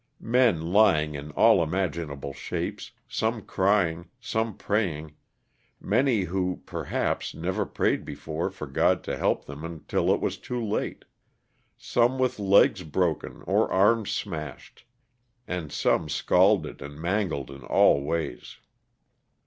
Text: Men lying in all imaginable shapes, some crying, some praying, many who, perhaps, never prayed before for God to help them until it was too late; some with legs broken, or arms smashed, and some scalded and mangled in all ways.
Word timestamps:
Men 0.33 0.73
lying 0.73 1.13
in 1.13 1.29
all 1.33 1.61
imaginable 1.61 2.33
shapes, 2.33 2.89
some 3.07 3.43
crying, 3.43 4.09
some 4.19 4.57
praying, 4.57 5.13
many 5.79 6.21
who, 6.21 6.63
perhaps, 6.65 7.35
never 7.35 7.67
prayed 7.67 8.03
before 8.03 8.49
for 8.49 8.65
God 8.65 9.03
to 9.03 9.15
help 9.15 9.45
them 9.45 9.63
until 9.63 10.11
it 10.11 10.19
was 10.19 10.37
too 10.39 10.59
late; 10.59 11.05
some 11.77 12.17
with 12.17 12.39
legs 12.39 12.81
broken, 12.81 13.43
or 13.45 13.71
arms 13.71 14.09
smashed, 14.09 14.85
and 15.47 15.71
some 15.71 16.09
scalded 16.09 16.81
and 16.81 16.97
mangled 16.99 17.51
in 17.51 17.61
all 17.61 18.01
ways. 18.01 18.57